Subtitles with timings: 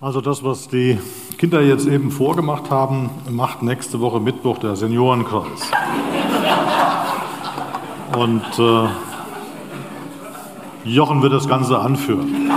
[0.00, 0.96] Also das, was die
[1.38, 5.72] Kinder jetzt eben vorgemacht haben, macht nächste Woche Mittwoch der Seniorenkreis.
[8.16, 8.88] Und äh,
[10.84, 12.48] Jochen wird das Ganze anführen.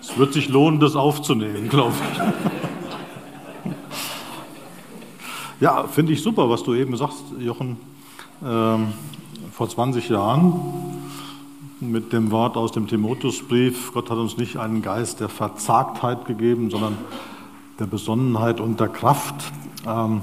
[0.00, 2.18] Es wird sich lohnen, das aufzunehmen, glaube ich.
[5.60, 7.76] Ja, finde ich super, was du eben sagst, Jochen.
[8.44, 8.88] Ähm,
[9.52, 10.87] vor 20 Jahren
[11.80, 16.70] mit dem Wort aus dem Timotheusbrief, Gott hat uns nicht einen Geist der Verzagtheit gegeben,
[16.70, 16.98] sondern
[17.78, 19.52] der Besonnenheit und der Kraft.
[19.86, 20.22] Ähm,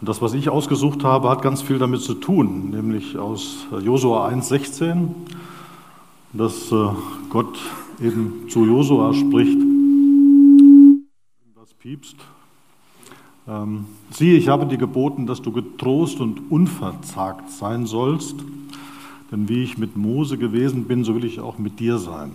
[0.00, 4.28] und das, was ich ausgesucht habe, hat ganz viel damit zu tun, nämlich aus Josua
[4.28, 5.08] 1,16,
[6.32, 6.88] dass äh,
[7.30, 7.58] Gott
[8.02, 9.58] eben zu Josua spricht.
[11.54, 12.16] Was piepst,
[13.48, 18.36] ähm, siehe, ich habe dir geboten, dass du getrost und unverzagt sein sollst,
[19.34, 22.30] denn wie ich mit Mose gewesen bin, so will ich auch mit dir sein.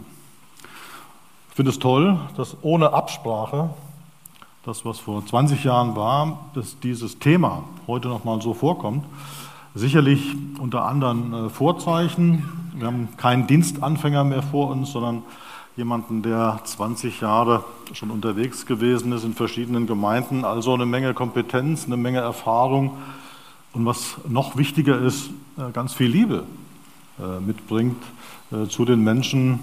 [1.49, 3.70] Ich finde es toll, dass ohne Absprache,
[4.65, 9.05] das was vor 20 Jahren war, dass dieses Thema heute nochmal so vorkommt.
[9.76, 12.43] Sicherlich unter anderen äh, Vorzeichen.
[12.76, 15.24] Wir haben keinen Dienstanfänger mehr vor uns, sondern
[15.77, 21.85] jemanden, der 20 Jahre schon unterwegs gewesen ist in verschiedenen Gemeinden, also eine Menge Kompetenz,
[21.85, 22.98] eine Menge Erfahrung
[23.71, 26.43] und was noch wichtiger ist, äh, ganz viel Liebe
[27.39, 28.01] mitbringt
[28.51, 29.59] äh, zu den Menschen,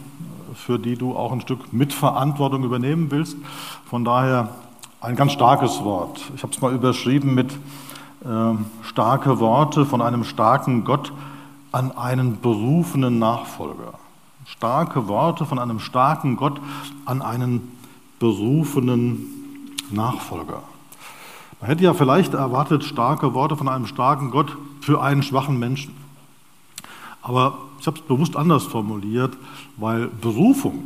[0.55, 3.37] für die du auch ein Stück Mitverantwortung übernehmen willst.
[3.89, 4.51] Von daher
[5.01, 6.21] ein ganz starkes Wort.
[6.35, 7.53] Ich habe es mal überschrieben mit
[8.83, 11.13] starke Worte von einem starken Gott
[11.71, 13.93] an einen berufenen Nachfolger
[14.47, 16.61] starke Worte von einem starken Gott
[17.05, 17.73] an einen
[18.19, 19.27] berufenen
[19.91, 20.63] Nachfolger.
[21.61, 25.95] Man hätte ja vielleicht erwartet, starke Worte von einem starken Gott für einen schwachen Menschen.
[27.27, 29.37] Aber ich habe es bewusst anders formuliert,
[29.77, 30.85] weil Berufung,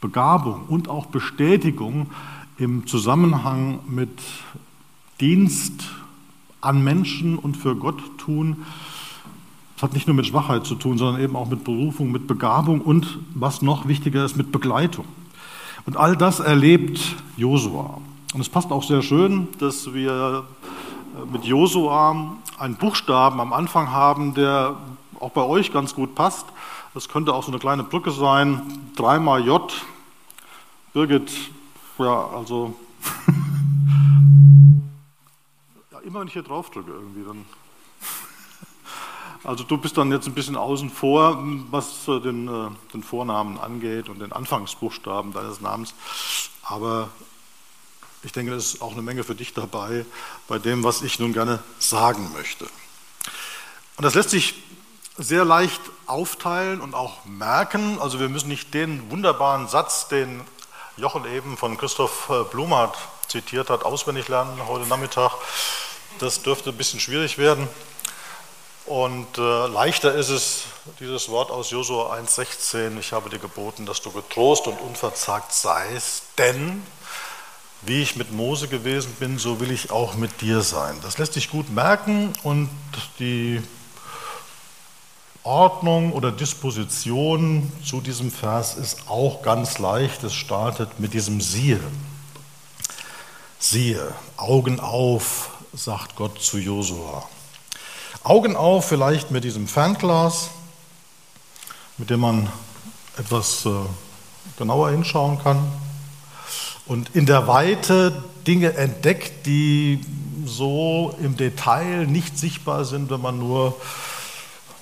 [0.00, 2.10] Begabung und auch Bestätigung
[2.56, 4.18] im Zusammenhang mit
[5.20, 5.90] Dienst
[6.62, 8.64] an Menschen und für Gott tun
[9.76, 12.80] es hat nicht nur mit Schwachheit zu tun, sondern eben auch mit Berufung, mit Begabung
[12.80, 15.04] und, was noch wichtiger ist, mit Begleitung.
[15.84, 16.98] Und all das erlebt
[17.36, 18.00] Josua.
[18.32, 20.44] Und es passt auch sehr schön, dass wir
[21.30, 24.76] mit Josua einen Buchstaben am Anfang haben, der
[25.20, 26.46] auch bei euch ganz gut passt.
[26.94, 28.90] Das könnte auch so eine kleine Brücke sein.
[28.96, 29.72] Dreimal J.
[30.92, 31.30] Birgit,
[31.98, 32.74] ja, also.
[35.92, 37.44] ja, immer wenn ich hier drauf drücke irgendwie, dann
[39.46, 41.38] also du bist dann jetzt ein bisschen außen vor,
[41.70, 45.94] was den, äh, den Vornamen angeht und den Anfangsbuchstaben deines Namens.
[46.64, 47.10] Aber
[48.24, 50.04] ich denke, es ist auch eine Menge für dich dabei
[50.48, 52.64] bei dem, was ich nun gerne sagen möchte.
[53.96, 54.54] Und das lässt sich
[55.18, 57.98] sehr leicht aufteilen und auch merken.
[58.00, 60.42] Also wir müssen nicht den wunderbaren Satz, den
[60.96, 62.96] Jochen eben von Christoph äh, Blumhardt
[63.28, 65.32] zitiert hat, auswendig lernen heute Nachmittag.
[66.18, 67.68] Das dürfte ein bisschen schwierig werden.
[68.86, 70.64] Und äh, leichter ist es,
[71.00, 76.22] dieses Wort aus Josua 1,16, ich habe dir geboten, dass du getrost und unverzagt seist,
[76.38, 76.84] denn
[77.82, 80.98] wie ich mit Mose gewesen bin, so will ich auch mit dir sein.
[81.02, 82.70] Das lässt sich gut merken und
[83.18, 83.60] die
[85.46, 90.24] Ordnung oder Disposition zu diesem Vers ist auch ganz leicht.
[90.24, 91.78] Es startet mit diesem Siehe.
[93.60, 97.28] Siehe, Augen auf, sagt Gott zu Josua.
[98.24, 100.50] Augen auf, vielleicht mit diesem Fernglas,
[101.96, 102.48] mit dem man
[103.16, 103.70] etwas äh,
[104.58, 105.64] genauer hinschauen kann
[106.86, 110.00] und in der Weite Dinge entdeckt, die
[110.44, 113.76] so im Detail nicht sichtbar sind, wenn man nur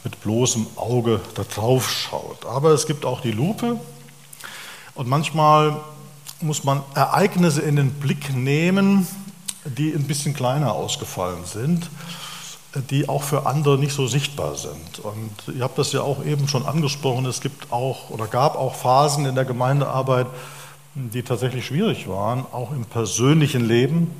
[0.05, 2.47] mit bloßem Auge da drauf schaut.
[2.47, 3.81] Aber es gibt auch die Lupe
[4.95, 5.81] und manchmal
[6.41, 9.09] muss man Ereignisse in den Blick nehmen,
[9.65, 11.89] die ein bisschen kleiner ausgefallen sind
[12.91, 14.99] die auch für andere nicht so sichtbar sind.
[15.03, 18.75] Und ihr habt das ja auch eben schon angesprochen, es gibt auch oder gab auch
[18.75, 20.27] Phasen in der Gemeindearbeit,
[20.95, 24.11] die tatsächlich schwierig waren, auch im persönlichen Leben.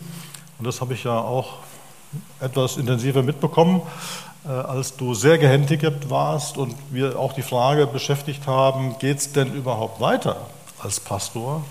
[0.59, 1.59] Und das habe ich ja auch
[2.41, 3.83] etwas intensiver mitbekommen,
[4.49, 9.55] als du sehr gehandicapt warst und wir auch die Frage beschäftigt haben, geht es denn
[9.55, 10.37] überhaupt weiter
[10.79, 11.65] als Pastor?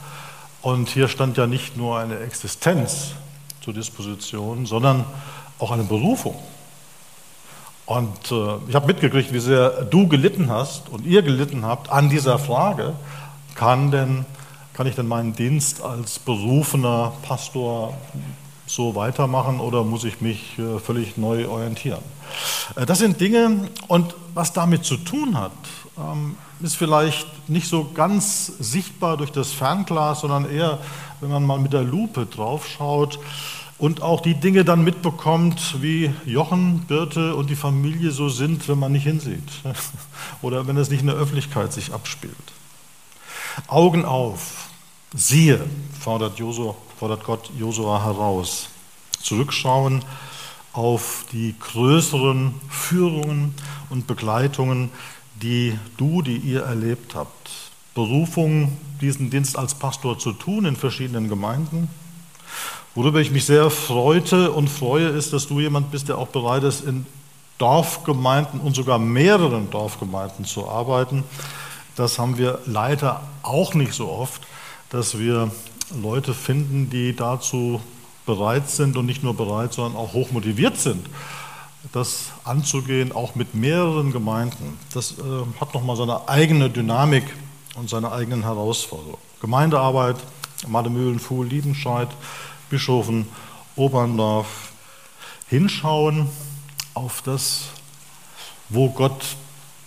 [0.61, 3.11] Und hier stand ja nicht nur eine Existenz
[3.61, 5.05] zur Disposition, sondern
[5.59, 6.35] auch eine Berufung.
[7.85, 12.09] Und äh, ich habe mitgekriegt, wie sehr du gelitten hast und ihr gelitten habt an
[12.09, 12.93] dieser Frage,
[13.55, 14.25] kann, denn,
[14.73, 17.93] kann ich denn meinen Dienst als berufener Pastor
[18.65, 22.01] so weitermachen oder muss ich mich äh, völlig neu orientieren?
[22.75, 25.51] Äh, das sind Dinge, und was damit zu tun hat,
[25.97, 30.79] ähm, ist vielleicht nicht so ganz sichtbar durch das Fernglas, sondern eher,
[31.21, 33.19] wenn man mal mit der Lupe draufschaut
[33.77, 38.79] und auch die Dinge dann mitbekommt, wie Jochen, Birte und die Familie so sind, wenn
[38.79, 39.49] man nicht hinsieht
[40.41, 42.35] oder wenn es nicht in der Öffentlichkeit sich abspielt.
[43.67, 44.69] Augen auf,
[45.13, 45.59] siehe,
[45.99, 48.69] fordert, Josua, fordert Gott Josua heraus.
[49.21, 50.03] Zurückschauen
[50.73, 53.53] auf die größeren Führungen
[53.89, 54.89] und Begleitungen,
[55.41, 57.49] die du, die ihr erlebt habt.
[57.93, 61.89] Berufung, diesen Dienst als Pastor zu tun in verschiedenen Gemeinden.
[62.95, 66.63] Worüber ich mich sehr freute und freue, ist, dass du jemand bist, der auch bereit
[66.63, 67.05] ist, in
[67.59, 71.23] Dorfgemeinden und sogar mehreren Dorfgemeinden zu arbeiten.
[71.95, 74.41] Das haben wir leider auch nicht so oft,
[74.89, 75.51] dass wir
[76.01, 77.79] Leute finden, die dazu
[78.25, 81.07] bereit sind und nicht nur bereit, sondern auch hoch motiviert sind,
[81.91, 84.77] das anzugehen, auch mit mehreren Gemeinden.
[84.93, 85.23] Das äh,
[85.59, 87.23] hat nochmal seine eigene Dynamik
[87.75, 89.17] und seine eigenen Herausforderungen.
[89.41, 90.15] Gemeindearbeit,
[90.67, 92.09] Mademühlen, Fuhl, Liebenscheid,
[92.69, 93.27] Bischofen,
[93.75, 94.47] Oberndorf.
[95.47, 96.29] Hinschauen
[96.93, 97.65] auf das,
[98.69, 99.35] wo Gott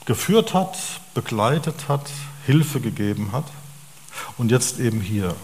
[0.05, 0.77] geführt hat,
[1.15, 2.09] begleitet hat,
[2.45, 3.45] Hilfe gegeben hat.
[4.39, 5.35] Und jetzt eben hier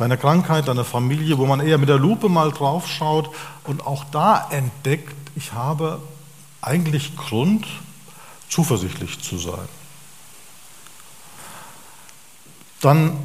[0.00, 3.30] deine Krankheit, deine Familie, wo man eher mit der Lupe mal drauf schaut
[3.64, 6.00] und auch da entdeckt, ich habe
[6.62, 7.66] eigentlich Grund,
[8.48, 9.68] zuversichtlich zu sein.
[12.80, 13.16] Dann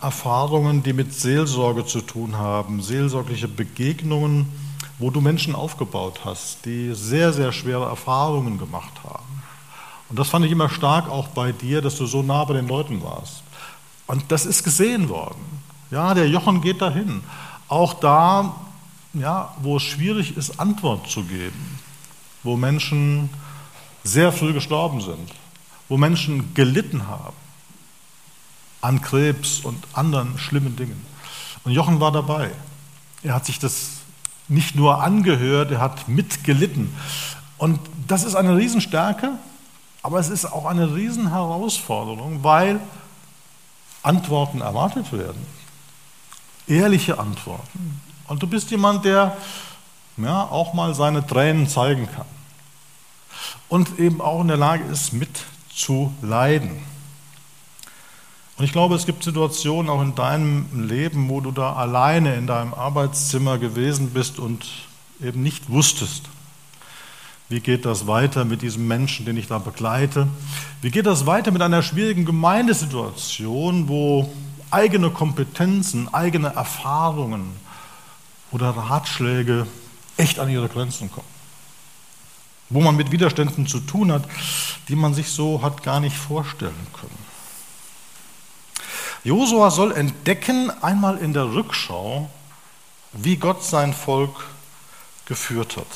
[0.00, 4.48] Erfahrungen, die mit Seelsorge zu tun haben, seelsorgliche Begegnungen,
[5.00, 9.42] wo du Menschen aufgebaut hast, die sehr, sehr schwere Erfahrungen gemacht haben.
[10.08, 12.68] Und das fand ich immer stark auch bei dir, dass du so nah bei den
[12.68, 13.42] Leuten warst.
[14.06, 15.61] Und das ist gesehen worden.
[15.92, 17.22] Ja, der Jochen geht dahin.
[17.68, 18.56] Auch da,
[19.12, 21.78] ja, wo es schwierig ist, Antwort zu geben,
[22.42, 23.28] wo Menschen
[24.02, 25.30] sehr früh gestorben sind,
[25.90, 27.36] wo Menschen gelitten haben
[28.80, 31.04] an Krebs und anderen schlimmen Dingen.
[31.62, 32.50] Und Jochen war dabei.
[33.22, 33.90] Er hat sich das
[34.48, 36.92] nicht nur angehört, er hat mitgelitten.
[37.58, 37.78] Und
[38.08, 39.32] das ist eine Riesenstärke,
[40.02, 42.80] aber es ist auch eine Riesenherausforderung, weil
[44.02, 45.61] Antworten erwartet werden
[46.66, 48.00] ehrliche Antworten.
[48.28, 49.36] Und du bist jemand, der
[50.16, 52.26] ja, auch mal seine Tränen zeigen kann.
[53.68, 56.70] Und eben auch in der Lage ist, mitzuleiden.
[58.58, 62.46] Und ich glaube, es gibt Situationen auch in deinem Leben, wo du da alleine in
[62.46, 64.66] deinem Arbeitszimmer gewesen bist und
[65.20, 66.28] eben nicht wusstest,
[67.48, 70.26] wie geht das weiter mit diesem Menschen, den ich da begleite?
[70.80, 74.32] Wie geht das weiter mit einer schwierigen Gemeindesituation, wo
[74.72, 77.56] eigene Kompetenzen, eigene Erfahrungen
[78.50, 79.66] oder Ratschläge
[80.16, 81.26] echt an ihre Grenzen kommen.
[82.68, 84.24] Wo man mit Widerständen zu tun hat,
[84.88, 87.32] die man sich so hat gar nicht vorstellen können.
[89.24, 92.28] Josua soll entdecken, einmal in der Rückschau,
[93.12, 94.46] wie Gott sein Volk
[95.26, 95.86] geführt hat.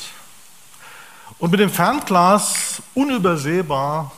[1.39, 4.11] Und mit dem Fernglas unübersehbar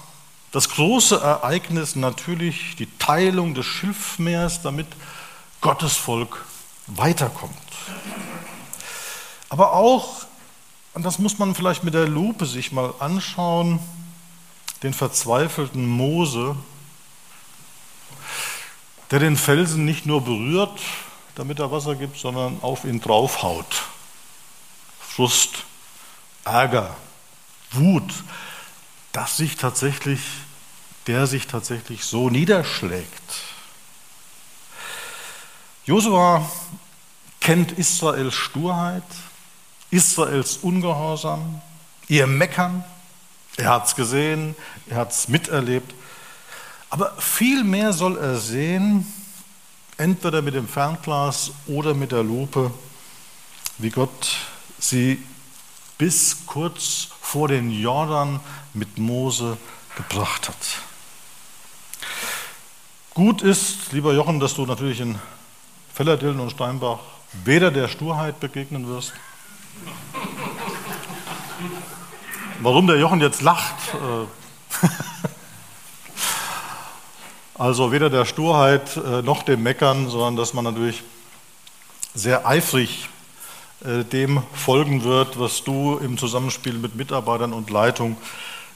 [0.52, 4.88] das große Ereignis natürlich die Teilung des Schilfmeers, damit
[5.62, 6.46] Gottes Volk
[6.88, 7.54] weiterkommt.
[9.50, 10.26] Aber auch,
[10.94, 13.80] und das muss man vielleicht mit der Lupe sich mal anschauen,
[14.84, 16.56] den verzweifelten Mose,
[19.12, 20.80] der den Felsen nicht nur berührt,
[21.36, 23.84] damit er Wasser gibt, sondern auf ihn draufhaut.
[25.00, 25.66] Frust,
[26.46, 26.96] Ärger,
[27.72, 28.14] Wut,
[29.12, 30.22] dass sich tatsächlich,
[31.08, 33.34] der sich tatsächlich so niederschlägt.
[35.86, 36.50] Josua
[37.40, 39.04] kennt Israels Sturheit,
[39.90, 41.62] Israels Ungehorsam,
[42.08, 42.84] ihr Meckern.
[43.58, 44.56] Er hat es gesehen,
[44.88, 45.94] er hat es miterlebt.
[46.92, 49.12] Aber viel mehr soll er sehen,
[49.98, 52.72] entweder mit dem Fernglas oder mit der Lupe,
[53.78, 54.38] wie Gott
[54.80, 55.24] sie
[56.00, 58.40] bis kurz vor den Jordan
[58.74, 59.58] mit Mose
[59.96, 60.56] gebracht hat.
[63.14, 65.20] Gut ist, lieber Jochen, dass du natürlich in
[65.94, 67.00] Fellerdillen und Steinbach
[67.44, 69.12] weder der Sturheit begegnen wirst.
[72.62, 73.76] Warum der Jochen jetzt lacht?
[73.94, 74.88] Äh,
[77.62, 81.04] also weder der Sturheit äh, noch dem Meckern, sondern dass man natürlich
[82.14, 83.10] sehr eifrig
[83.82, 88.18] dem folgen wird, was du im Zusammenspiel mit Mitarbeitern und Leitung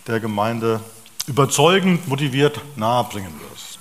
[0.07, 0.79] der Gemeinde
[1.27, 3.79] überzeugend, motiviert nahebringen wirst.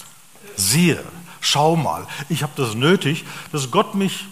[0.57, 1.03] Siehe,
[1.41, 4.27] schau mal, ich habe das nötig, dass Gott mich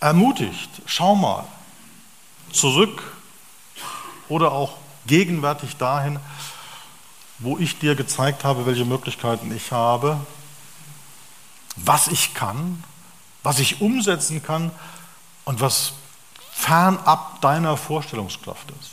[0.00, 0.70] ermutigt.
[0.86, 1.44] Schau mal,
[2.52, 3.02] zurück
[4.28, 4.76] oder auch
[5.06, 6.18] gegenwärtig dahin,
[7.38, 10.20] wo ich dir gezeigt habe, welche Möglichkeiten ich habe,
[11.76, 12.84] was ich kann,
[13.42, 14.70] was ich umsetzen kann
[15.44, 15.92] und was
[16.60, 18.90] fernab deiner Vorstellungskraft ist.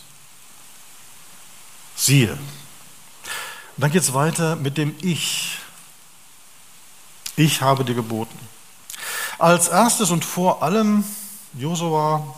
[1.95, 2.31] Siehe.
[2.33, 2.39] Und
[3.77, 5.57] dann geht es weiter mit dem Ich.
[7.35, 8.37] Ich habe dir geboten.
[9.37, 11.03] Als erstes und vor allem,
[11.53, 12.35] Josua,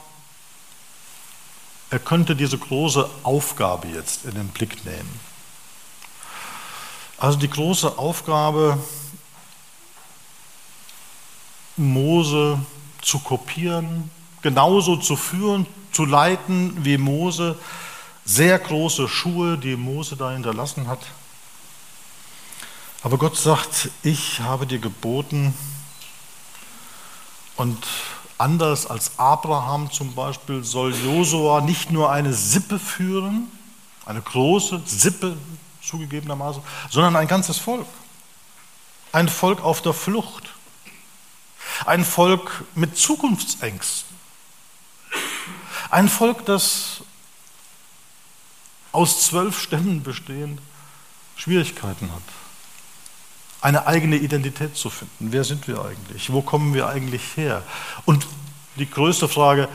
[1.89, 5.19] er könnte diese große Aufgabe jetzt in den Blick nehmen.
[7.17, 8.77] Also die große Aufgabe,
[11.77, 12.59] Mose
[13.01, 17.57] zu kopieren, genauso zu führen, zu leiten wie Mose,
[18.25, 20.99] sehr große Schuhe, die Mose da hinterlassen hat.
[23.01, 25.53] Aber Gott sagt, ich habe dir geboten
[27.55, 27.85] und
[28.37, 33.51] anders als Abraham zum Beispiel soll Josua nicht nur eine Sippe führen,
[34.05, 35.37] eine große Sippe
[35.81, 37.85] zugegebenermaßen, sondern ein ganzes Volk.
[39.11, 40.49] Ein Volk auf der Flucht.
[41.85, 44.08] Ein Volk mit Zukunftsängsten.
[45.91, 47.01] Ein Volk, das
[48.91, 50.61] aus zwölf Stämmen bestehend
[51.35, 52.21] Schwierigkeiten hat,
[53.61, 55.31] eine eigene Identität zu finden.
[55.31, 56.31] Wer sind wir eigentlich?
[56.31, 57.63] Wo kommen wir eigentlich her?
[58.05, 58.27] Und
[58.75, 59.67] die größte Frage,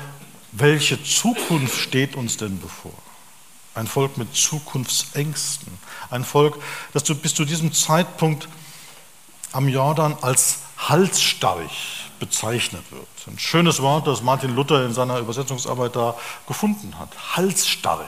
[0.52, 2.94] welche Zukunft steht uns denn bevor?
[3.74, 5.78] Ein Volk mit Zukunftsängsten.
[6.10, 8.48] Ein Volk, das bis zu diesem Zeitpunkt
[9.52, 13.06] am Jordan als halsstarrig bezeichnet wird.
[13.26, 16.14] Ein schönes Wort, das Martin Luther in seiner Übersetzungsarbeit da
[16.46, 17.10] gefunden hat.
[17.36, 18.06] Halsstarrig.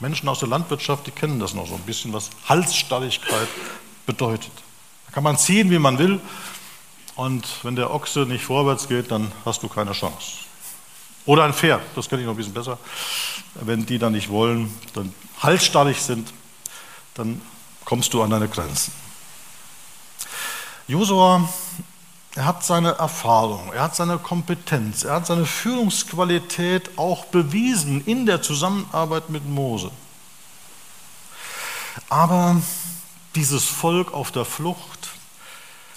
[0.00, 3.48] Menschen aus der Landwirtschaft, die kennen das noch so ein bisschen, was Halsstarrigkeit
[4.06, 4.52] bedeutet.
[5.06, 6.20] Da kann man ziehen, wie man will,
[7.16, 10.38] und wenn der Ochse nicht vorwärts geht, dann hast du keine Chance.
[11.26, 12.78] Oder ein Pferd, das kenne ich noch ein bisschen besser.
[13.54, 16.32] Wenn die dann nicht wollen, dann halsstarrig sind,
[17.14, 17.40] dann
[17.84, 18.92] kommst du an deine Grenzen.
[20.88, 21.48] Josua,
[22.34, 28.26] er hat seine Erfahrung, er hat seine Kompetenz, er hat seine Führungsqualität auch bewiesen in
[28.26, 29.90] der Zusammenarbeit mit Mose.
[32.08, 32.60] Aber
[33.34, 35.10] dieses Volk auf der Flucht,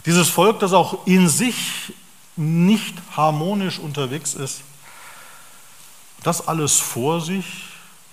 [0.06, 1.94] dieses Volk, das auch in sich
[2.36, 4.62] nicht harmonisch unterwegs ist,
[6.24, 7.46] das alles vor sich,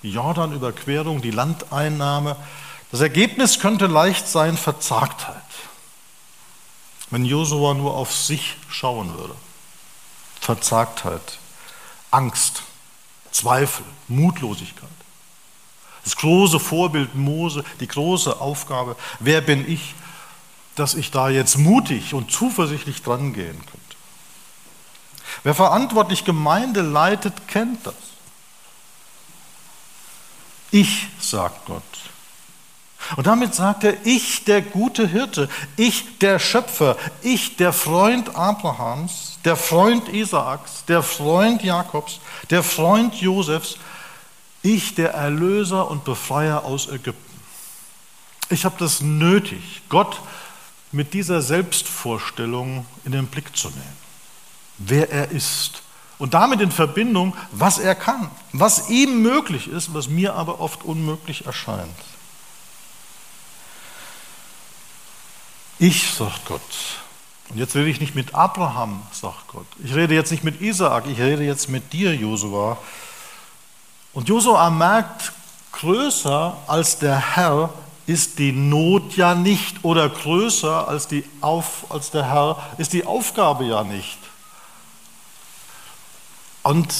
[0.02, 2.37] die Jordanüberquerung, die Landeinnahme.
[2.90, 5.35] Das Ergebnis könnte leicht sein Verzagtheit,
[7.11, 9.34] wenn Josua nur auf sich schauen würde.
[10.40, 11.38] Verzagtheit,
[12.11, 12.62] Angst,
[13.30, 14.88] Zweifel, Mutlosigkeit.
[16.04, 19.94] Das große Vorbild Mose, die große Aufgabe, wer bin ich,
[20.75, 23.80] dass ich da jetzt mutig und zuversichtlich dran gehen könnte.
[25.42, 27.94] Wer verantwortlich Gemeinde leitet, kennt das.
[30.70, 31.82] Ich, sagt Gott.
[33.16, 39.38] Und damit sagt er, ich der gute Hirte, ich der Schöpfer, ich der Freund Abrahams,
[39.44, 42.20] der Freund Isaaks, der Freund Jakobs,
[42.50, 43.76] der Freund Josefs,
[44.62, 47.20] ich der Erlöser und Befreier aus Ägypten.
[48.49, 50.20] Ich habe das nötig, Gott
[50.92, 54.04] mit dieser Selbstvorstellung in den Blick zu nehmen
[54.78, 55.82] wer er ist.
[56.18, 60.84] Und damit in Verbindung, was er kann, was ihm möglich ist, was mir aber oft
[60.84, 61.90] unmöglich erscheint.
[65.86, 66.62] Ich, sagt Gott,
[67.50, 69.66] und jetzt rede ich nicht mit Abraham, sagt Gott.
[69.84, 72.78] Ich rede jetzt nicht mit Isaak, ich rede jetzt mit dir, Josua.
[74.14, 75.32] Und Josua merkt,
[75.72, 77.68] größer als der Herr
[78.06, 83.04] ist die Not ja nicht oder größer als, die Auf, als der Herr ist die
[83.04, 84.18] Aufgabe ja nicht.
[86.62, 86.94] Und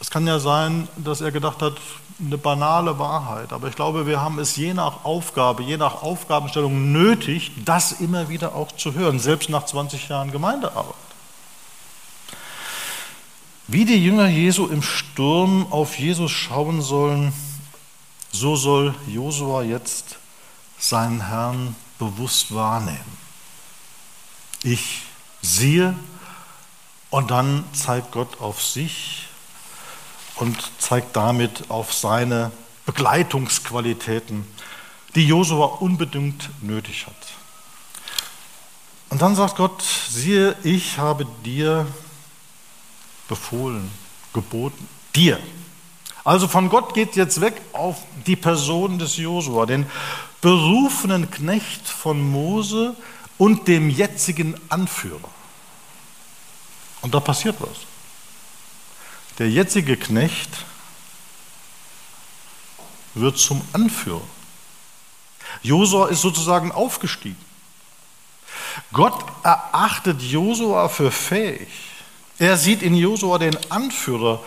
[0.00, 1.74] es kann ja sein, dass er gedacht hat,
[2.20, 6.92] eine banale Wahrheit, aber ich glaube, wir haben es je nach Aufgabe, je nach Aufgabenstellung
[6.92, 10.94] nötig, das immer wieder auch zu hören, selbst nach 20 Jahren Gemeindearbeit.
[13.68, 17.32] Wie die Jünger Jesu im Sturm auf Jesus schauen sollen,
[18.30, 20.16] so soll Josua jetzt
[20.78, 23.18] seinen Herrn bewusst wahrnehmen.
[24.62, 25.02] Ich
[25.42, 25.94] sehe
[27.10, 29.28] und dann zeigt Gott auf sich
[30.42, 32.50] und zeigt damit auf seine
[32.84, 34.44] Begleitungsqualitäten,
[35.14, 37.14] die Josua unbedingt nötig hat.
[39.08, 41.86] Und dann sagt Gott, siehe, ich habe dir
[43.28, 43.88] befohlen,
[44.32, 45.38] geboten, dir.
[46.24, 49.86] Also von Gott geht jetzt weg auf die Person des Josua, den
[50.40, 52.96] berufenen Knecht von Mose
[53.38, 55.30] und dem jetzigen Anführer.
[57.00, 57.91] Und da passiert was.
[59.42, 60.50] Der jetzige Knecht
[63.14, 64.22] wird zum Anführer.
[65.64, 67.44] Josua ist sozusagen aufgestiegen.
[68.92, 71.66] Gott erachtet Josua für fähig.
[72.38, 74.40] Er sieht in Josua den Anführer,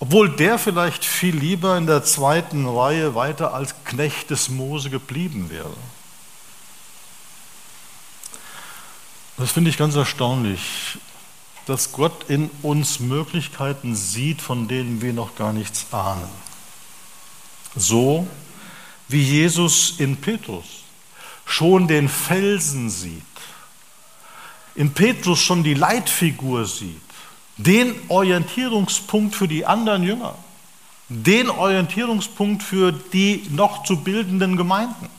[0.00, 5.48] obwohl der vielleicht viel lieber in der zweiten Reihe weiter als Knecht des Mose geblieben
[5.48, 5.76] wäre.
[9.36, 10.98] Das finde ich ganz erstaunlich,
[11.68, 16.28] dass Gott in uns Möglichkeiten sieht, von denen wir noch gar nichts ahnen.
[17.76, 18.26] So
[19.08, 20.64] wie Jesus in Petrus
[21.44, 23.22] schon den Felsen sieht,
[24.74, 27.00] in Petrus schon die Leitfigur sieht,
[27.58, 30.36] den Orientierungspunkt für die anderen Jünger,
[31.08, 35.17] den Orientierungspunkt für die noch zu bildenden Gemeinden.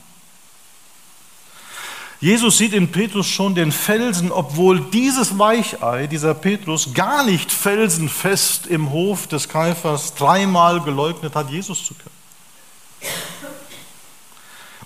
[2.22, 8.68] Jesus sieht in Petrus schon den Felsen, obwohl dieses Weichei, dieser Petrus, gar nicht felsenfest
[8.68, 12.10] im Hof des Kaifers dreimal geleugnet hat, Jesus zu können.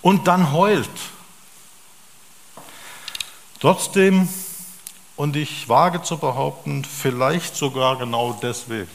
[0.01, 0.89] Und dann heult.
[3.59, 4.29] Trotzdem,
[5.15, 8.91] und ich wage zu behaupten, vielleicht sogar genau deswegen.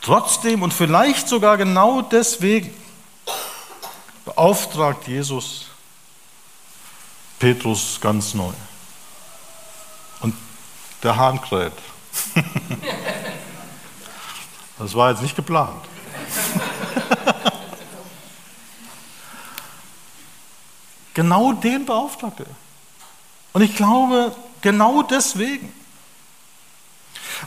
[0.00, 2.72] Trotzdem und vielleicht sogar genau deswegen
[4.24, 5.66] beauftragt Jesus
[7.38, 8.52] Petrus ganz neu.
[10.20, 10.34] Und
[11.02, 11.72] der Hahn kräht.
[14.78, 15.82] Das war jetzt nicht geplant.
[21.14, 22.54] genau den beauftragte er.
[23.54, 25.72] Und ich glaube, genau deswegen.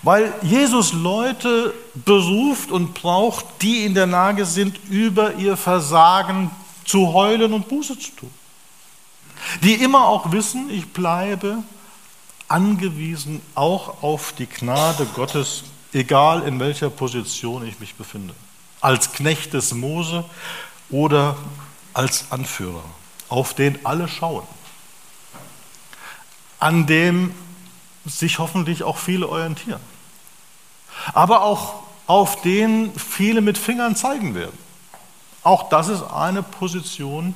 [0.01, 6.49] Weil Jesus Leute beruft und braucht, die in der Lage sind, über ihr Versagen
[6.83, 8.38] zu heulen und Buße zu tun
[9.63, 11.63] die immer auch wissen, ich bleibe
[12.47, 18.33] angewiesen auch auf die Gnade Gottes, egal in welcher Position ich mich befinde.
[18.81, 20.25] Als Knecht des Mose
[20.89, 21.37] oder
[21.93, 22.83] als Anführer,
[23.29, 24.43] auf den alle schauen,
[26.59, 27.33] an dem
[28.05, 29.81] sich hoffentlich auch viele orientieren,
[31.13, 31.75] aber auch
[32.07, 34.57] auf den viele mit Fingern zeigen werden.
[35.43, 37.35] Auch das ist eine Position,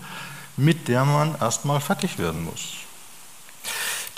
[0.58, 2.74] mit der man erstmal fertig werden muss.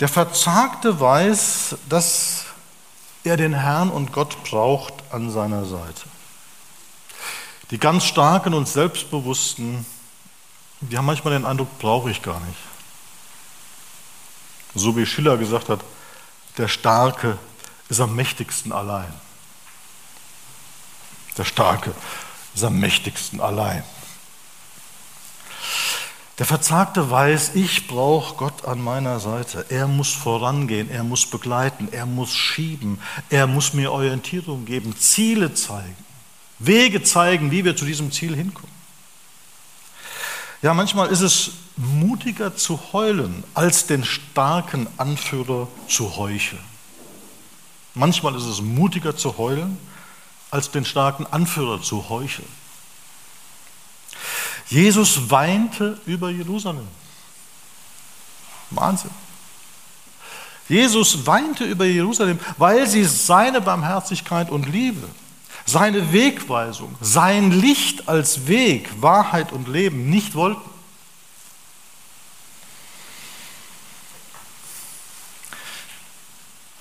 [0.00, 2.44] Der Verzagte weiß, dass
[3.24, 6.02] er den Herrn und Gott braucht an seiner Seite.
[7.70, 9.84] Die ganz Starken und Selbstbewussten,
[10.80, 12.58] die haben manchmal den Eindruck, brauche ich gar nicht.
[14.74, 15.80] So wie Schiller gesagt hat,
[16.58, 17.38] der Starke
[17.88, 19.12] ist am mächtigsten allein.
[21.38, 21.94] Der Starke
[22.54, 23.82] ist am mächtigsten allein.
[26.38, 29.64] Der Verzagte weiß, ich brauche Gott an meiner Seite.
[29.70, 35.54] Er muss vorangehen, er muss begleiten, er muss schieben, er muss mir Orientierung geben, Ziele
[35.54, 35.96] zeigen,
[36.58, 38.76] Wege zeigen, wie wir zu diesem Ziel hinkommen.
[40.60, 46.64] Ja, manchmal ist es mutiger zu heulen, als den starken Anführer zu heucheln.
[47.94, 49.78] Manchmal ist es mutiger zu heulen,
[50.50, 52.48] als den starken Anführer zu heucheln.
[54.68, 56.88] Jesus weinte über Jerusalem.
[58.70, 59.10] Wahnsinn.
[60.68, 65.08] Jesus weinte über Jerusalem, weil sie seine Barmherzigkeit und Liebe,
[65.64, 70.68] seine Wegweisung, sein Licht als Weg, Wahrheit und Leben nicht wollten.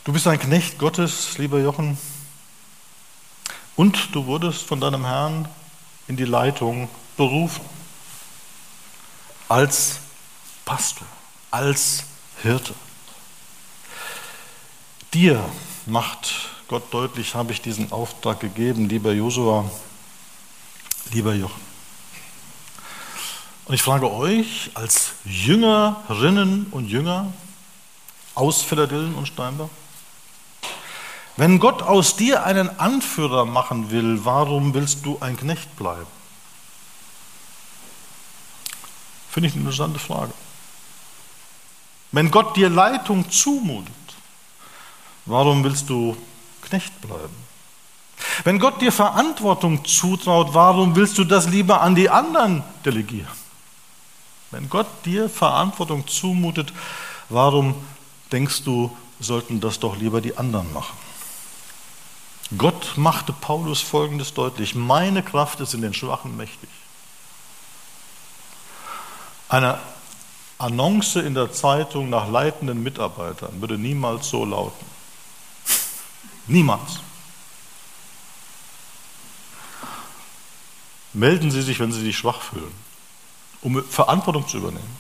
[0.04, 1.98] Du bist ein Knecht Gottes, lieber Jochen,
[3.76, 5.48] und du wurdest von deinem Herrn
[6.08, 7.75] in die Leitung berufen
[9.48, 10.00] als
[10.66, 11.08] Pastor,
[11.52, 12.04] als
[12.42, 12.74] Hirte.
[15.14, 15.44] Dir
[15.86, 16.34] macht
[16.68, 19.70] Gott deutlich, habe ich diesen Auftrag gegeben, lieber Josua,
[21.12, 21.62] lieber Jochen.
[23.66, 27.32] Und ich frage euch als Jüngerinnen und Jünger
[28.36, 29.70] aus Philadelphia und Steinbach,
[31.38, 36.08] wenn Gott aus dir einen Anführer machen will, warum willst du ein Knecht bleiben?
[39.36, 40.32] Finde ich eine interessante Frage.
[42.14, 43.94] Wenn Gott dir Leitung zumutet,
[45.26, 46.16] warum willst du
[46.62, 47.36] Knecht bleiben?
[48.46, 53.28] Wenn Gott dir Verantwortung zutraut, warum willst du das lieber an die anderen delegieren?
[54.52, 56.72] Wenn Gott dir Verantwortung zumutet,
[57.28, 57.76] warum
[58.32, 60.98] denkst du, sollten das doch lieber die anderen machen?
[62.58, 66.70] Gott machte Paulus Folgendes deutlich, meine Kraft ist in den Schwachen mächtig.
[69.50, 69.80] Eine
[70.58, 74.86] Annonce in der Zeitung nach leitenden Mitarbeitern würde niemals so lauten.
[76.48, 77.00] Niemals.
[81.14, 82.74] Melden Sie sich, wenn Sie sich schwach fühlen.
[83.62, 84.98] um Verantwortung zu übernehmen.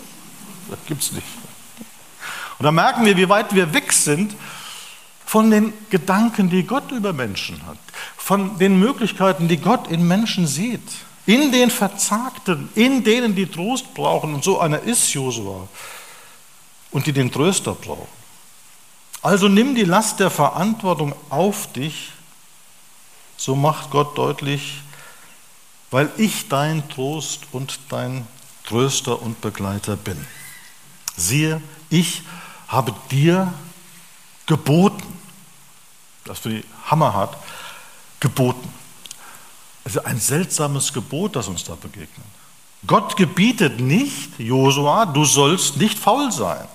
[0.70, 1.26] das gibt es nicht.
[2.58, 4.34] Und da merken wir, wie weit wir weg sind
[5.24, 7.78] von den Gedanken, die Gott über Menschen hat,
[8.16, 10.82] von den Möglichkeiten, die Gott in Menschen sieht,
[11.28, 14.32] in den Verzagten, in denen, die Trost brauchen.
[14.32, 15.68] Und so einer ist Josua.
[16.90, 18.08] Und die den Tröster brauchen.
[19.20, 22.12] Also nimm die Last der Verantwortung auf dich,
[23.36, 24.80] so macht Gott deutlich,
[25.90, 28.26] weil ich dein Trost und dein
[28.64, 30.26] Tröster und Begleiter bin.
[31.14, 31.60] Siehe,
[31.90, 32.22] ich
[32.68, 33.52] habe dir
[34.46, 35.04] geboten,
[36.24, 37.36] das für die Hammer hat,
[38.18, 38.77] geboten.
[39.88, 42.26] Also ein seltsames Gebot, das uns da begegnet.
[42.86, 46.68] Gott gebietet nicht, Josua, du sollst nicht faul sein.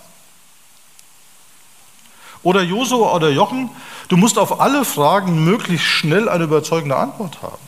[2.42, 3.70] Oder Josua oder Jochen,
[4.08, 7.62] du musst auf alle Fragen möglichst schnell eine überzeugende Antwort haben.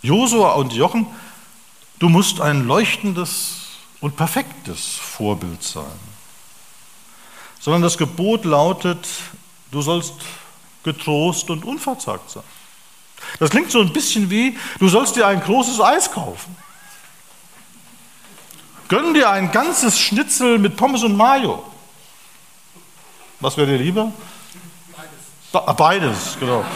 [0.00, 1.06] Josua und Jochen,
[1.98, 3.66] du musst ein leuchtendes
[4.00, 6.00] und perfektes Vorbild sein.
[7.60, 9.06] Sondern das Gebot lautet,
[9.72, 10.14] du sollst
[10.84, 12.55] getrost und unverzagt sein.
[13.38, 16.56] Das klingt so ein bisschen wie, du sollst dir ein großes Eis kaufen.
[18.88, 21.64] Gönn dir ein ganzes Schnitzel mit Pommes und Mayo.
[23.40, 24.12] Was wäre dir lieber?
[25.52, 25.76] Beides.
[25.76, 26.64] Beides, genau.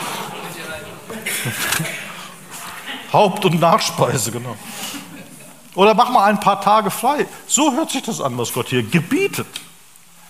[3.12, 4.56] Haupt- und Nachspeise, genau.
[5.74, 7.26] Oder mach mal ein paar Tage frei.
[7.46, 9.46] So hört sich das an, was Gott hier gebietet.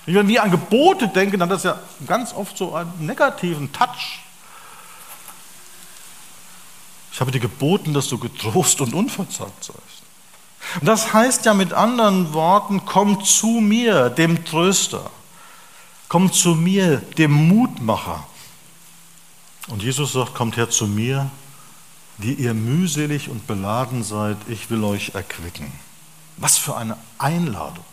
[0.07, 4.21] Wenn wir an Gebote denken, dann hat das ja ganz oft so einen negativen Touch.
[7.13, 9.81] Ich habe dir geboten, dass du getrost und unverzagt seist.
[10.81, 15.11] Und das heißt ja mit anderen Worten, komm zu mir, dem Tröster.
[16.09, 18.27] Komm zu mir, dem Mutmacher.
[19.69, 21.31] Und Jesus sagt, kommt her zu mir,
[22.19, 25.73] die ihr mühselig und beladen seid, ich will euch erquicken.
[26.37, 27.85] Was für eine Einladung,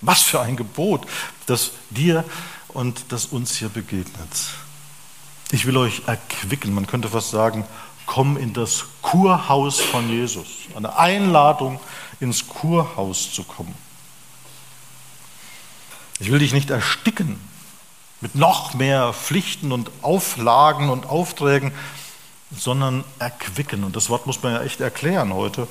[0.00, 1.06] was für ein Gebot,
[1.46, 2.24] das dir
[2.68, 4.30] und das uns hier begegnet.
[5.50, 7.66] Ich will euch erquicken, man könnte fast sagen,
[8.06, 10.46] komm in das Kurhaus von Jesus.
[10.74, 11.80] Eine Einladung,
[12.20, 13.74] ins Kurhaus zu kommen.
[16.18, 17.40] Ich will dich nicht ersticken
[18.20, 21.72] mit noch mehr Pflichten und Auflagen und Aufträgen,
[22.56, 23.82] sondern erquicken.
[23.82, 25.66] Und das Wort muss man ja echt erklären heute.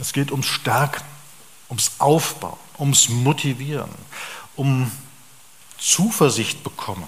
[0.00, 1.04] Es geht ums Stärken,
[1.68, 3.90] ums Aufbauen, ums Motivieren,
[4.54, 4.90] um
[5.78, 7.06] Zuversicht bekommen.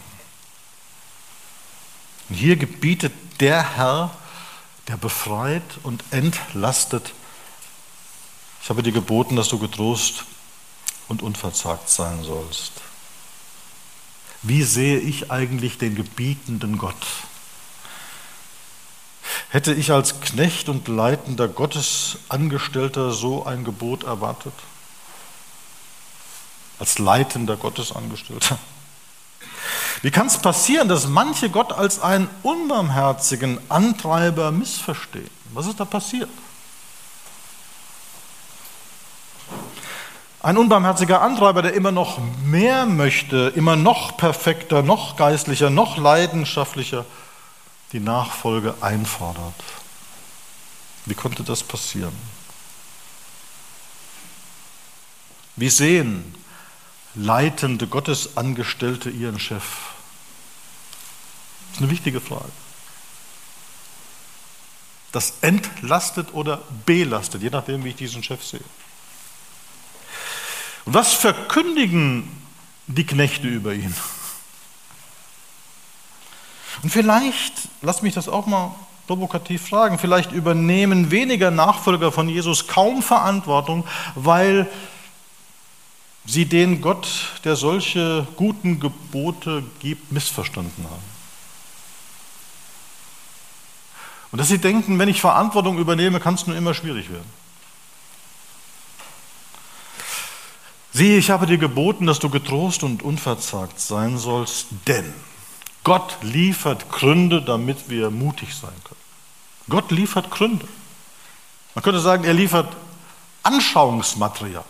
[2.29, 4.11] Und hier gebietet der Herr,
[4.89, 7.13] der befreit und entlastet.
[8.63, 10.25] Ich habe dir geboten, dass du getrost
[11.09, 12.73] und unverzagt sein sollst.
[14.43, 17.07] Wie sehe ich eigentlich den gebietenden Gott?
[19.51, 24.53] Hätte ich als Knecht und leitender Gottesangestellter so ein Gebot erwartet?
[26.79, 28.59] Als leitender Gottesangestellter?
[30.03, 35.31] Wie kann es passieren, dass manche Gott als einen unbarmherzigen Antreiber missverstehen?
[35.53, 36.31] Was ist da passiert?
[40.41, 47.05] Ein unbarmherziger Antreiber, der immer noch mehr möchte, immer noch perfekter, noch geistlicher, noch leidenschaftlicher
[47.93, 49.55] die Nachfolge einfordert.
[51.07, 52.15] Wie konnte das passieren?
[55.57, 56.35] Wie sehen
[57.19, 59.65] leitende Gottesangestellte ihren Chef?
[61.69, 62.51] Das ist eine wichtige Frage.
[65.13, 68.61] Das entlastet oder belastet, je nachdem, wie ich diesen Chef sehe.
[70.85, 72.31] Und was verkündigen
[72.87, 73.95] die Knechte über ihn?
[76.83, 77.53] Und vielleicht,
[77.83, 78.75] lass mich das auch mal
[79.07, 84.69] provokativ fragen, vielleicht übernehmen weniger Nachfolger von Jesus kaum Verantwortung, weil
[86.29, 87.09] sie den Gott,
[87.43, 91.19] der solche guten Gebote gibt, missverstanden haben.
[94.31, 97.39] Und dass sie denken, wenn ich Verantwortung übernehme, kann es nur immer schwierig werden.
[100.93, 105.15] Siehe, ich habe dir geboten, dass du getrost und unverzagt sein sollst, denn
[105.85, 109.01] Gott liefert Gründe, damit wir mutig sein können.
[109.71, 110.67] Gott liefert Gründe.
[111.75, 112.77] Man könnte sagen, er liefert
[113.43, 114.65] Anschauungsmaterial,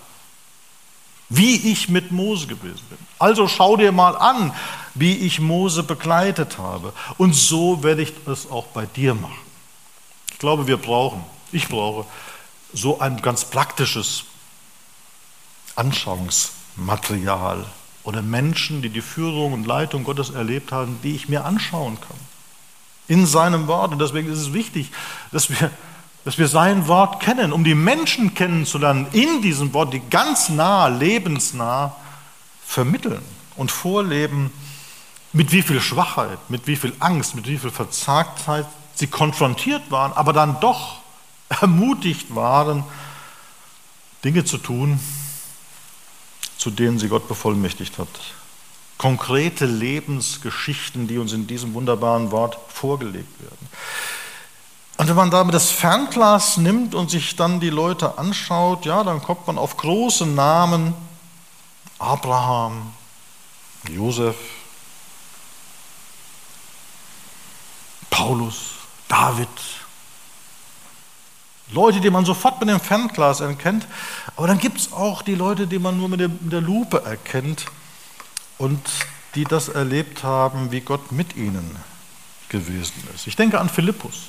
[1.29, 2.99] wie ich mit Mose gewesen bin.
[3.19, 4.53] Also schau dir mal an,
[4.95, 6.93] wie ich Mose begleitet habe.
[7.19, 9.35] Und so werde ich es auch bei dir machen.
[10.33, 12.07] Ich glaube, wir brauchen, ich brauche
[12.73, 14.25] so ein ganz praktisches
[15.77, 17.67] Anschauungsmaterial
[18.05, 22.17] oder Menschen, die die Führung und Leitung Gottes erlebt haben, die ich mir anschauen kann.
[23.07, 23.93] In seinem Wort.
[23.93, 24.91] Und deswegen ist es wichtig,
[25.33, 25.71] dass wir
[26.25, 30.89] dass wir sein Wort kennen, um die Menschen kennenzulernen, in diesem Wort, die ganz nah,
[30.89, 31.97] lebensnah
[32.67, 33.23] vermitteln
[33.57, 34.51] und vorleben,
[35.33, 40.13] mit wie viel Schwachheit, mit wie viel Angst, mit wie viel Verzagtheit sie konfrontiert waren,
[40.13, 40.99] aber dann doch
[41.49, 42.85] ermutigt waren,
[44.25, 44.99] Dinge zu tun,
[46.57, 48.09] zu denen sie Gott bevollmächtigt hat.
[48.97, 53.69] Konkrete Lebensgeschichten, die uns in diesem wunderbaren Wort vorgelegt werden.
[55.09, 59.23] Und wenn man damit das Fernglas nimmt und sich dann die Leute anschaut, ja, dann
[59.23, 60.93] kommt man auf große Namen,
[61.99, 62.93] Abraham,
[63.89, 64.37] Josef,
[68.11, 68.73] Paulus,
[69.09, 69.49] David,
[71.71, 73.87] Leute, die man sofort mit dem Fernglas erkennt,
[74.37, 77.03] aber dann gibt es auch die Leute, die man nur mit der, mit der Lupe
[77.03, 77.65] erkennt
[78.59, 78.87] und
[79.35, 81.77] die das erlebt haben, wie Gott mit ihnen
[82.51, 83.27] gewesen ist.
[83.27, 84.25] Ich denke an Philippus.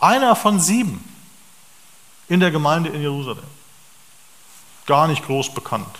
[0.00, 1.04] Einer von sieben
[2.28, 3.44] in der Gemeinde in Jerusalem.
[4.86, 5.98] Gar nicht groß bekannt.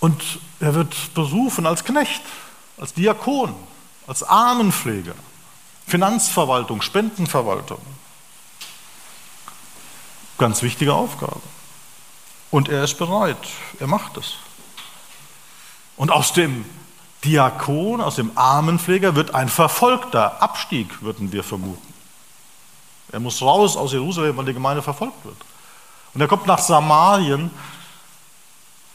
[0.00, 0.22] Und
[0.60, 2.22] er wird berufen als Knecht,
[2.78, 3.54] als Diakon,
[4.06, 5.14] als Armenpfleger.
[5.86, 7.80] Finanzverwaltung, Spendenverwaltung.
[10.38, 11.40] Ganz wichtige Aufgabe.
[12.50, 13.36] Und er ist bereit,
[13.78, 14.34] er macht es.
[15.96, 16.64] Und aus dem
[17.24, 21.92] Diakon, aus dem Armenpfleger wird ein verfolgter Abstieg, würden wir vermuten.
[23.12, 25.36] Er muss raus aus Jerusalem, weil die Gemeinde verfolgt wird.
[26.14, 27.50] Und er kommt nach Samarien.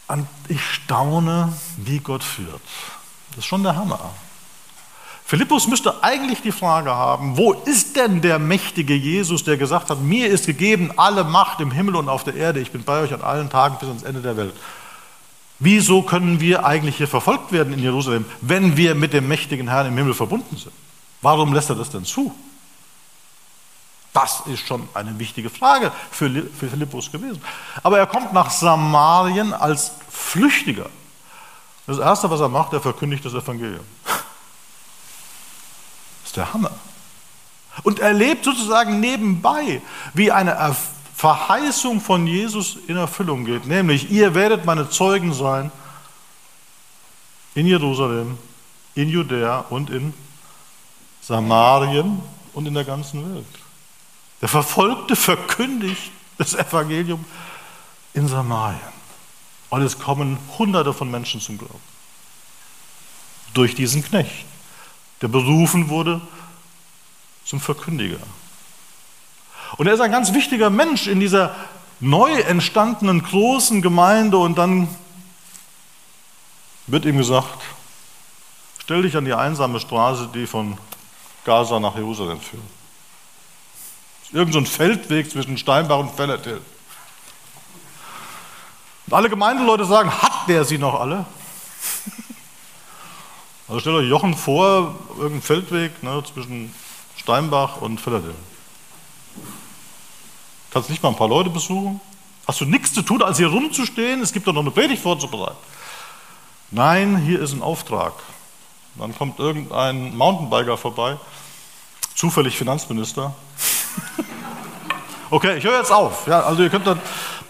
[0.07, 2.61] Und ich staune, wie Gott führt.
[3.29, 3.99] Das ist schon der Hammer.
[5.27, 9.99] Philippus müsste eigentlich die Frage haben, wo ist denn der mächtige Jesus, der gesagt hat,
[9.99, 13.11] mir ist gegeben alle Macht im Himmel und auf der Erde, ich bin bei euch
[13.11, 14.53] an allen Tagen bis ans Ende der Welt.
[15.59, 19.87] Wieso können wir eigentlich hier verfolgt werden in Jerusalem, wenn wir mit dem mächtigen Herrn
[19.87, 20.73] im Himmel verbunden sind?
[21.21, 22.35] Warum lässt er das denn zu?
[24.11, 27.41] Das ist schon eine wichtige Frage für Philippus gewesen.
[27.83, 30.89] Aber er kommt nach Samarien als Flüchtiger.
[31.87, 33.85] Das Erste, was er macht, er verkündigt das Evangelium
[36.35, 36.71] der Hammer.
[37.83, 39.81] Und erlebt sozusagen nebenbei,
[40.13, 40.57] wie eine
[41.15, 45.71] Verheißung von Jesus in Erfüllung geht, nämlich ihr werdet meine Zeugen sein
[47.53, 48.37] in Jerusalem,
[48.95, 50.13] in Judäa und in
[51.21, 52.21] Samarien
[52.53, 53.45] und in der ganzen Welt.
[54.41, 57.23] Der Verfolgte verkündigt das Evangelium
[58.13, 58.79] in Samarien.
[59.69, 61.79] Und es kommen Hunderte von Menschen zum Glauben.
[63.53, 64.45] Durch diesen Knecht
[65.21, 66.21] der berufen wurde
[67.45, 68.19] zum Verkündiger.
[69.77, 71.55] Und er ist ein ganz wichtiger Mensch in dieser
[71.99, 74.87] neu entstandenen großen Gemeinde und dann
[76.87, 77.61] wird ihm gesagt,
[78.79, 80.77] stell dich an die einsame Straße, die von
[81.45, 82.63] Gaza nach Jerusalem führt.
[84.31, 86.61] Irgend so ein Feldweg zwischen Steinbach und Fellertil.
[89.07, 91.25] Und alle Gemeindeleute sagen, hat der sie noch alle?
[93.67, 96.73] Also stellt euch Jochen vor, irgendein Feldweg ne, zwischen
[97.17, 98.54] Steinbach und Philadelphia.
[100.75, 102.01] Kannst nicht mal ein paar Leute besuchen?
[102.45, 104.21] Hast du nichts zu tun, als hier rumzustehen?
[104.21, 105.55] Es gibt doch noch eine Predigt vorzubereiten.
[106.69, 108.11] Nein, hier ist ein Auftrag.
[108.95, 111.15] Dann kommt irgendein Mountainbiker vorbei,
[112.13, 113.33] zufällig Finanzminister.
[115.29, 116.27] okay, ich höre jetzt auf.
[116.27, 116.99] Ja, also ihr könnt dann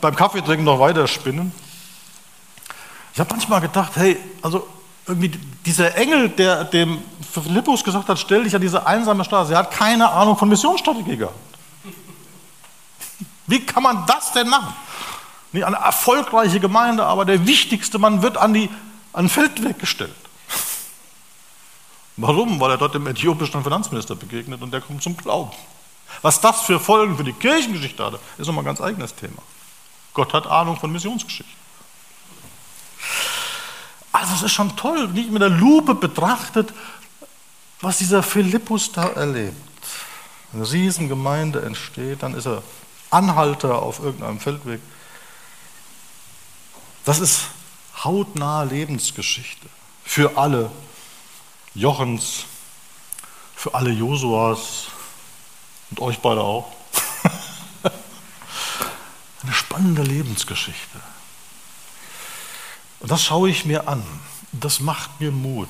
[0.02, 1.52] beim Kaffeetrinken noch weiter spinnen.
[3.16, 4.68] Ich habe manchmal gedacht, hey, also
[5.08, 5.32] irgendwie
[5.66, 7.00] dieser Engel, der dem
[7.32, 11.18] Philippus gesagt hat, stell dich an diese einsame Straße, er hat keine Ahnung von Missionsstrategie
[11.18, 11.55] gehabt.
[13.47, 14.73] Wie kann man das denn machen?
[15.53, 18.69] Eine erfolgreiche Gemeinde, aber der wichtigste Mann wird an, die,
[19.13, 20.15] an den Feldweg gestellt.
[22.17, 22.60] Warum?
[22.60, 25.51] Weil er dort dem äthiopischen Finanzminister begegnet und der kommt zum Glauben.
[26.21, 29.41] Was das für Folgen für die Kirchengeschichte hatte, ist nochmal ein ganz eigenes Thema.
[30.13, 31.51] Gott hat Ahnung von Missionsgeschichte.
[34.12, 36.73] Also es ist schon toll, nicht mit der Lupe betrachtet,
[37.81, 39.55] was dieser Philippus da erlebt.
[40.53, 42.63] Eine Riesengemeinde entsteht, dann ist er
[43.15, 44.82] Anhalter auf irgendeinem Feldweg.
[47.06, 47.43] Das ist
[48.04, 49.69] hautnahe Lebensgeschichte
[50.04, 50.69] für alle
[51.73, 52.43] Jochens,
[53.56, 54.88] für alle Josuas
[55.91, 56.73] und euch beide auch.
[59.43, 60.99] Eine spannende Lebensgeschichte.
[62.99, 64.04] Und das schaue ich mir an.
[64.51, 65.69] Das macht mir Mut.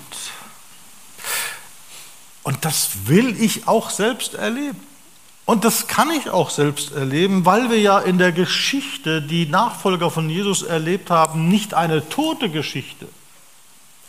[2.43, 4.94] Und das will ich auch selbst erleben.
[5.45, 10.09] Und das kann ich auch selbst erleben, weil wir ja in der Geschichte, die Nachfolger
[10.09, 13.07] von Jesus erlebt haben, nicht eine tote Geschichte,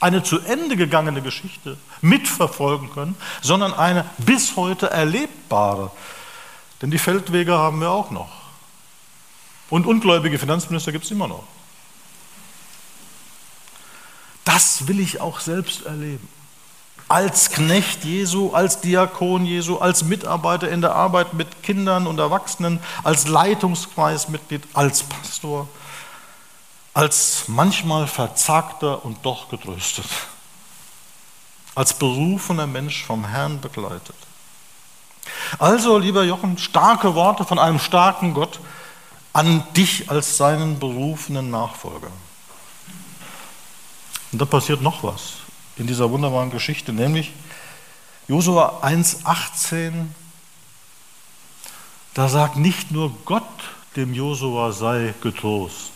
[0.00, 5.90] eine zu Ende gegangene Geschichte mitverfolgen können, sondern eine bis heute erlebbare.
[6.80, 8.30] Denn die Feldwege haben wir auch noch.
[9.68, 11.44] Und ungläubige Finanzminister gibt es immer noch.
[14.44, 16.28] Das will ich auch selbst erleben.
[17.08, 22.80] Als Knecht Jesu, als Diakon Jesu, als Mitarbeiter in der Arbeit mit Kindern und Erwachsenen,
[23.04, 25.68] als Leitungskreismitglied, als Pastor,
[26.94, 30.06] als manchmal verzagter und doch getröstet,
[31.76, 34.16] als berufener Mensch vom Herrn begleitet.
[35.58, 38.58] Also, lieber Jochen, starke Worte von einem starken Gott
[39.32, 42.10] an dich als seinen berufenen Nachfolger.
[44.32, 45.45] Und da passiert noch was
[45.76, 47.32] in dieser wunderbaren Geschichte, nämlich
[48.28, 50.06] Josua 1,18.
[52.14, 53.44] Da sagt nicht nur Gott
[53.94, 55.92] dem Josua sei getrost,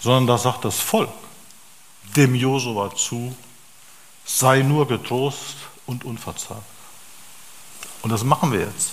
[0.00, 1.10] sondern da sagt das Volk
[2.16, 3.34] dem Josua zu,
[4.24, 6.62] sei nur getrost und unverzagt.
[8.02, 8.92] Und das machen wir jetzt.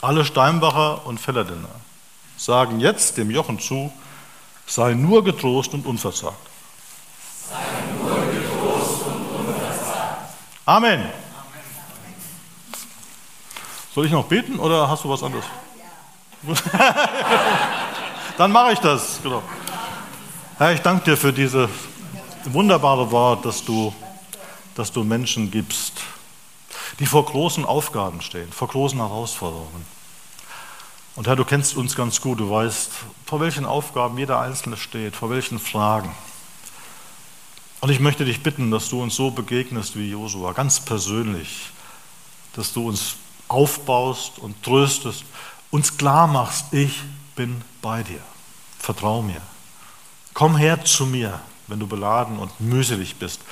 [0.00, 1.74] Alle Steinbacher und Fellerdinner
[2.36, 3.92] sagen jetzt dem Jochen zu,
[4.66, 6.53] sei nur getrost und unverzagt.
[7.50, 7.56] Sei
[8.02, 10.30] nur getrost und unverzagt.
[10.64, 11.08] Amen.
[13.94, 15.44] Soll ich noch beten oder hast du was anderes?
[16.46, 16.54] Ja.
[18.38, 19.20] Dann mache ich das.
[19.22, 19.42] Genau.
[20.58, 21.68] Herr, ich danke dir für dieses
[22.44, 23.94] wunderbare Wort, dass du,
[24.74, 26.00] dass du Menschen gibst,
[26.98, 29.84] die vor großen Aufgaben stehen, vor großen Herausforderungen.
[31.16, 32.90] Und Herr, du kennst uns ganz gut, du weißt,
[33.26, 36.10] vor welchen Aufgaben jeder Einzelne steht, vor welchen Fragen.
[37.84, 41.68] Und ich möchte dich bitten, dass du uns so begegnest wie Josua, ganz persönlich,
[42.54, 43.16] dass du uns
[43.46, 45.22] aufbaust und tröstest,
[45.70, 47.02] uns klar machst, ich
[47.36, 48.20] bin bei dir.
[48.78, 49.42] Vertrau mir.
[50.32, 53.42] Komm her zu mir, wenn du beladen und mühselig bist.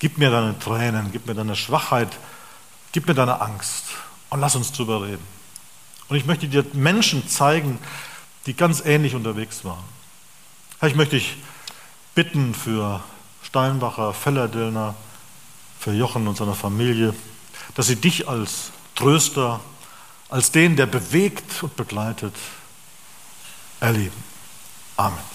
[0.00, 2.10] Gib mir deine Tränen, gib mir deine Schwachheit,
[2.90, 3.84] gib mir deine Angst
[4.30, 5.24] und lass uns drüber reden.
[6.08, 7.78] Und ich möchte dir Menschen zeigen,
[8.46, 9.84] die ganz ähnlich unterwegs waren.
[10.82, 11.36] Ich möchte dich
[12.16, 13.00] bitten für
[13.54, 14.96] Steinbacher, Fellerdillner,
[15.78, 17.14] für Jochen und seine Familie,
[17.76, 19.60] dass sie dich als Tröster,
[20.28, 22.34] als den, der bewegt und begleitet,
[23.78, 24.24] erleben.
[24.96, 25.33] Amen.